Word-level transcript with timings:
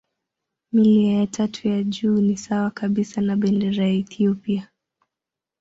Milia 0.73 1.13
ya 1.19 1.27
tatu 1.27 1.67
ya 1.67 1.83
juu 1.83 2.21
ni 2.21 2.37
sawa 2.37 2.71
kabisa 2.71 3.21
na 3.21 3.35
bendera 3.35 3.85
ya 3.85 3.93
Ethiopia. 3.93 4.69